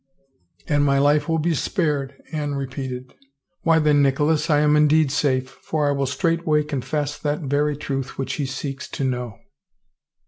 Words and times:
"And 0.67 0.83
my 0.83 0.97
life 0.97 1.29
will 1.29 1.37
be 1.37 1.53
spared," 1.53 2.15
Anne 2.31 2.55
repeated." 2.55 3.13
Why 3.61 3.77
then, 3.77 4.01
Nicholas, 4.01 4.49
I 4.49 4.61
am 4.61 4.75
indeed 4.75 5.11
safe 5.11 5.47
for 5.47 5.87
I 5.87 5.91
will 5.91 6.07
straightway 6.07 6.63
confess 6.63 7.15
that 7.19 7.41
very 7.41 7.77
truth 7.77 8.17
which 8.17 8.33
he 8.41 8.47
seeks 8.47 8.87
to 8.87 9.03
know. 9.03 9.37